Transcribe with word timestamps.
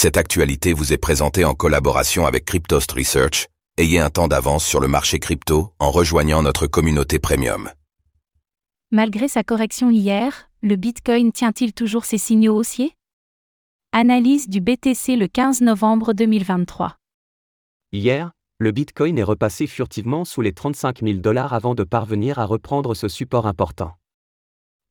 Cette 0.00 0.16
actualité 0.16 0.74
vous 0.74 0.92
est 0.92 0.96
présentée 0.96 1.44
en 1.44 1.54
collaboration 1.54 2.24
avec 2.24 2.44
Cryptost 2.44 2.92
Research. 2.92 3.48
Ayez 3.78 3.98
un 3.98 4.10
temps 4.10 4.28
d'avance 4.28 4.64
sur 4.64 4.78
le 4.78 4.86
marché 4.86 5.18
crypto 5.18 5.72
en 5.80 5.90
rejoignant 5.90 6.40
notre 6.40 6.68
communauté 6.68 7.18
premium. 7.18 7.68
Malgré 8.92 9.26
sa 9.26 9.42
correction 9.42 9.90
hier, 9.90 10.50
le 10.62 10.76
Bitcoin 10.76 11.32
tient-il 11.32 11.72
toujours 11.72 12.04
ses 12.04 12.16
signaux 12.16 12.54
haussiers? 12.54 12.94
Analyse 13.90 14.48
du 14.48 14.60
BTC 14.60 15.16
le 15.16 15.26
15 15.26 15.62
novembre 15.62 16.12
2023. 16.12 16.94
Hier, 17.90 18.30
le 18.58 18.70
Bitcoin 18.70 19.18
est 19.18 19.24
repassé 19.24 19.66
furtivement 19.66 20.24
sous 20.24 20.42
les 20.42 20.52
35 20.52 21.00
000 21.02 21.18
dollars 21.18 21.54
avant 21.54 21.74
de 21.74 21.82
parvenir 21.82 22.38
à 22.38 22.44
reprendre 22.44 22.94
ce 22.94 23.08
support 23.08 23.48
important. 23.48 23.98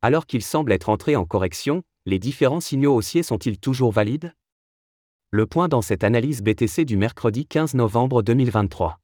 Alors 0.02 0.26
qu'il 0.26 0.44
semble 0.44 0.74
être 0.74 0.90
entré 0.90 1.16
en 1.16 1.24
correction, 1.24 1.84
les 2.06 2.20
différents 2.20 2.60
signaux 2.60 2.94
haussiers 2.94 3.24
sont-ils 3.24 3.58
toujours 3.58 3.94
valides? 3.94 4.34
Le 5.30 5.46
point 5.46 5.68
dans 5.68 5.82
cette 5.82 6.06
analyse 6.06 6.42
BTC 6.42 6.86
du 6.86 6.96
mercredi 6.96 7.46
15 7.46 7.74
novembre 7.74 8.24
2023. 8.24 8.98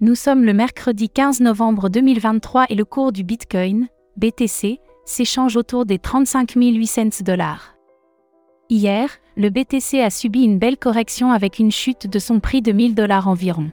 Nous 0.00 0.14
sommes 0.14 0.44
le 0.44 0.52
mercredi 0.52 1.08
15 1.08 1.40
novembre 1.40 1.88
2023 1.88 2.66
et 2.68 2.74
le 2.74 2.84
cours 2.84 3.12
du 3.12 3.24
Bitcoin, 3.24 3.88
BTC, 4.18 4.80
s'échange 5.06 5.56
autour 5.56 5.86
des 5.86 5.98
35 5.98 6.52
800 6.54 7.24
dollars. 7.24 7.74
Hier, 8.68 9.08
le 9.38 9.48
BTC 9.48 10.02
a 10.02 10.10
subi 10.10 10.42
une 10.42 10.58
belle 10.58 10.76
correction 10.76 11.32
avec 11.32 11.58
une 11.58 11.72
chute 11.72 12.06
de 12.06 12.18
son 12.18 12.40
prix 12.40 12.60
de 12.60 12.72
1000 12.72 12.94
dollars 12.94 13.26
environ. 13.26 13.70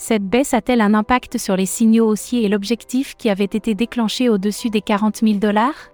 Cette 0.00 0.26
baisse 0.26 0.54
a-t-elle 0.54 0.80
un 0.80 0.94
impact 0.94 1.36
sur 1.36 1.56
les 1.56 1.66
signaux 1.66 2.06
haussiers 2.06 2.46
et 2.46 2.48
l'objectif 2.48 3.18
qui 3.18 3.28
avait 3.28 3.44
été 3.44 3.74
déclenché 3.74 4.30
au-dessus 4.30 4.70
des 4.70 4.80
40 4.80 5.16
000 5.16 5.34
dollars? 5.34 5.90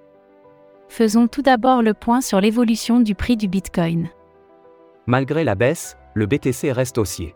Faisons 0.89 1.27
tout 1.27 1.43
d'abord 1.43 1.83
le 1.83 1.93
point 1.93 2.21
sur 2.21 2.41
l'évolution 2.41 3.01
du 3.01 3.17
prix 3.17 3.37
du 3.37 3.49
Bitcoin. 3.49 4.09
Malgré 5.07 5.43
la 5.43 5.57
baisse, 5.57 5.97
le 6.15 6.27
BTC 6.27 6.71
reste 6.71 6.99
haussier. 6.99 7.35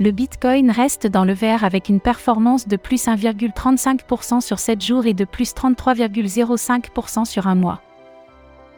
Le 0.00 0.10
Bitcoin 0.10 0.72
reste 0.72 1.06
dans 1.06 1.24
le 1.24 1.34
vert 1.34 1.62
avec 1.62 1.88
une 1.88 2.00
performance 2.00 2.66
de 2.66 2.76
plus 2.76 3.06
1,35% 3.06 4.40
sur 4.40 4.58
7 4.58 4.84
jours 4.84 5.06
et 5.06 5.14
de 5.14 5.24
plus 5.24 5.54
33,05% 5.54 7.24
sur 7.24 7.46
un 7.46 7.54
mois. 7.54 7.80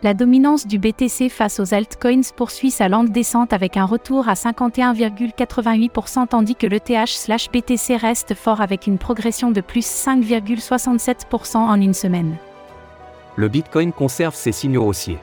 La 0.04 0.14
dominance 0.14 0.66
du 0.66 0.80
BTC 0.80 1.28
face 1.28 1.60
aux 1.60 1.74
altcoins 1.74 2.32
poursuit 2.34 2.72
sa 2.72 2.88
lente 2.88 3.10
descente 3.10 3.52
avec 3.52 3.76
un 3.76 3.84
retour 3.84 4.28
à 4.28 4.34
51,88% 4.34 6.26
tandis 6.26 6.56
que 6.56 6.66
le 6.66 6.80
TH/BTC 6.80 7.96
reste 7.98 8.34
fort 8.34 8.60
avec 8.60 8.88
une 8.88 8.98
progression 8.98 9.52
de 9.52 9.60
plus 9.60 9.86
5,67% 9.86 11.56
en 11.56 11.80
une 11.80 11.94
semaine. 11.94 12.34
Le 13.36 13.46
Bitcoin 13.46 13.92
conserve 13.92 14.34
ses 14.34 14.50
signaux 14.50 14.84
haussiers. 14.84 15.20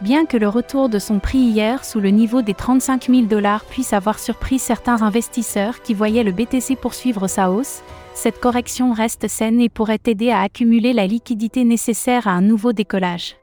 Bien 0.00 0.26
que 0.26 0.36
le 0.36 0.48
retour 0.48 0.88
de 0.88 1.00
son 1.00 1.18
prix 1.18 1.38
hier 1.38 1.84
sous 1.84 1.98
le 1.98 2.10
niveau 2.10 2.40
des 2.40 2.54
35 2.54 3.08
000 3.10 3.22
dollars 3.22 3.64
puisse 3.64 3.92
avoir 3.92 4.20
surpris 4.20 4.60
certains 4.60 5.02
investisseurs 5.02 5.82
qui 5.82 5.94
voyaient 5.94 6.22
le 6.22 6.30
BTC 6.30 6.76
poursuivre 6.76 7.26
sa 7.26 7.50
hausse, 7.50 7.82
cette 8.14 8.38
correction 8.38 8.92
reste 8.92 9.26
saine 9.26 9.60
et 9.60 9.68
pourrait 9.68 9.98
aider 10.06 10.30
à 10.30 10.42
accumuler 10.42 10.92
la 10.92 11.08
liquidité 11.08 11.64
nécessaire 11.64 12.28
à 12.28 12.32
un 12.32 12.42
nouveau 12.42 12.72
décollage. 12.72 13.41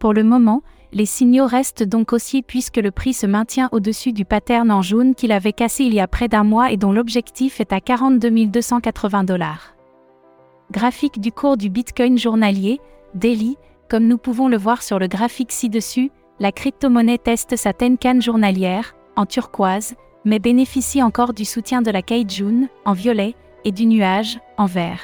Pour 0.00 0.14
le 0.14 0.24
moment, 0.24 0.62
les 0.92 1.04
signaux 1.04 1.46
restent 1.46 1.82
donc 1.82 2.14
haussiers 2.14 2.40
puisque 2.40 2.78
le 2.78 2.90
prix 2.90 3.12
se 3.12 3.26
maintient 3.26 3.68
au-dessus 3.70 4.14
du 4.14 4.24
pattern 4.24 4.70
en 4.70 4.80
jaune 4.80 5.14
qu'il 5.14 5.30
avait 5.30 5.52
cassé 5.52 5.84
il 5.84 5.92
y 5.92 6.00
a 6.00 6.08
près 6.08 6.26
d'un 6.26 6.42
mois 6.42 6.72
et 6.72 6.78
dont 6.78 6.90
l'objectif 6.90 7.60
est 7.60 7.70
à 7.70 7.80
42 7.80 8.46
280 8.46 9.24
dollars. 9.24 9.74
Graphique 10.72 11.20
du 11.20 11.32
cours 11.32 11.58
du 11.58 11.68
Bitcoin 11.68 12.16
journalier, 12.16 12.80
daily, 13.14 13.58
comme 13.90 14.06
nous 14.06 14.16
pouvons 14.16 14.48
le 14.48 14.56
voir 14.56 14.82
sur 14.82 14.98
le 14.98 15.06
graphique 15.06 15.52
ci-dessus, 15.52 16.10
la 16.38 16.50
crypto-monnaie 16.50 17.18
teste 17.18 17.56
sa 17.56 17.74
Tenkan 17.74 18.20
journalière, 18.20 18.94
en 19.16 19.26
turquoise, 19.26 19.96
mais 20.24 20.38
bénéficie 20.38 21.02
encore 21.02 21.34
du 21.34 21.44
soutien 21.44 21.82
de 21.82 21.90
la 21.90 22.00
Kaijun, 22.00 22.68
en 22.86 22.94
violet, 22.94 23.34
et 23.64 23.72
du 23.72 23.84
nuage, 23.84 24.40
en 24.56 24.64
vert. 24.64 25.00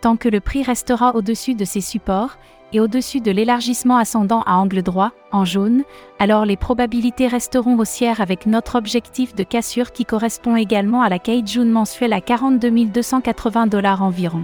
Tant 0.00 0.16
que 0.16 0.30
le 0.30 0.40
prix 0.40 0.62
restera 0.62 1.14
au-dessus 1.14 1.54
de 1.54 1.66
ces 1.66 1.82
supports, 1.82 2.38
et 2.72 2.80
au-dessus 2.80 3.20
de 3.20 3.30
l'élargissement 3.30 3.96
ascendant 3.96 4.42
à 4.46 4.54
angle 4.54 4.82
droit, 4.82 5.12
en 5.30 5.44
jaune, 5.44 5.82
alors 6.18 6.44
les 6.44 6.56
probabilités 6.56 7.26
resteront 7.26 7.78
haussières 7.78 8.20
avec 8.20 8.46
notre 8.46 8.76
objectif 8.76 9.34
de 9.34 9.42
cassure 9.42 9.92
qui 9.92 10.04
correspond 10.04 10.56
également 10.56 11.02
à 11.02 11.08
la 11.08 11.18
Kaijun 11.18 11.66
mensuelle 11.66 12.12
à 12.12 12.20
42 12.20 12.70
280 12.86 13.66
dollars 13.66 14.02
environ. 14.02 14.42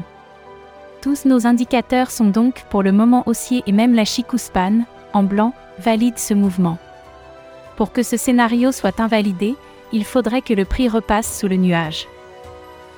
Tous 1.00 1.24
nos 1.24 1.46
indicateurs 1.46 2.10
sont 2.10 2.26
donc 2.26 2.64
pour 2.70 2.82
le 2.82 2.92
moment 2.92 3.22
haussiers 3.26 3.62
et 3.66 3.72
même 3.72 3.94
la 3.94 4.04
Chikuspan, 4.04 4.80
en 5.12 5.22
blanc, 5.22 5.54
valide 5.78 6.18
ce 6.18 6.34
mouvement. 6.34 6.78
Pour 7.76 7.92
que 7.92 8.02
ce 8.02 8.16
scénario 8.16 8.72
soit 8.72 9.00
invalidé, 9.00 9.54
il 9.92 10.04
faudrait 10.04 10.42
que 10.42 10.54
le 10.54 10.64
prix 10.64 10.88
repasse 10.88 11.38
sous 11.38 11.48
le 11.48 11.56
nuage. 11.56 12.06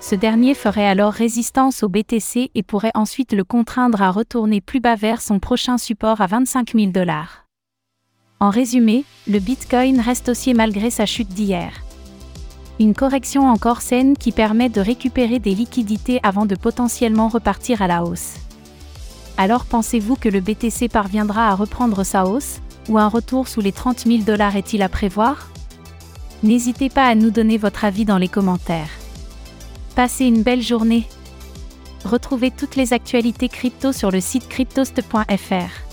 Ce 0.01 0.15
dernier 0.15 0.55
ferait 0.55 0.87
alors 0.87 1.13
résistance 1.13 1.83
au 1.83 1.91
BTC 1.91 2.51
et 2.55 2.63
pourrait 2.63 2.91
ensuite 2.95 3.35
le 3.35 3.45
contraindre 3.45 4.01
à 4.01 4.11
retourner 4.11 4.63
plus 4.63 4.81
bas 4.81 4.97
vers 4.97 5.21
son 5.21 5.39
prochain 5.39 5.77
support 5.77 6.23
à 6.23 6.27
25 6.27 6.73
000 6.75 6.91
dollars. 6.91 7.45
En 8.41 8.49
résumé, 8.49 9.05
le 9.29 9.39
Bitcoin 9.39 10.01
reste 10.01 10.31
haussier 10.31 10.55
malgré 10.55 10.89
sa 10.89 11.05
chute 11.05 11.29
d'hier. 11.29 11.71
Une 12.81 12.95
correction 12.95 13.47
encore 13.47 13.83
saine 13.83 14.17
qui 14.17 14.33
permet 14.33 14.71
de 14.71 14.81
récupérer 14.81 15.39
des 15.39 15.55
liquidités 15.55 16.19
avant 16.23 16.47
de 16.47 16.55
potentiellement 16.55 17.29
repartir 17.29 17.83
à 17.83 17.87
la 17.87 18.03
hausse. 18.03 18.37
Alors 19.37 19.67
pensez-vous 19.67 20.17
que 20.17 20.31
le 20.31 20.41
BTC 20.41 20.89
parviendra 20.89 21.49
à 21.49 21.55
reprendre 21.55 22.05
sa 22.05 22.25
hausse, 22.25 22.61
ou 22.89 22.99
un 22.99 23.09
retour 23.09 23.49
sous 23.49 23.61
les 23.61 23.73
30 23.73 24.07
000 24.07 24.23
dollars 24.23 24.57
est-il 24.57 24.81
à 24.81 24.89
prévoir? 24.89 25.51
N'hésitez 26.43 26.89
pas 26.89 27.05
à 27.05 27.15
nous 27.15 27.31
donner 27.31 27.59
votre 27.59 27.85
avis 27.85 28.07
dans 28.07 28.19
les 28.19 28.29
commentaires. 28.29 29.00
Passez 29.95 30.25
une 30.25 30.43
belle 30.43 30.63
journée. 30.63 31.07
Retrouvez 32.05 32.51
toutes 32.51 32.77
les 32.77 32.93
actualités 32.93 33.49
crypto 33.49 33.93
sur 33.93 34.11
le 34.11 34.21
site 34.21 34.49
cryptost.fr. 34.49 35.90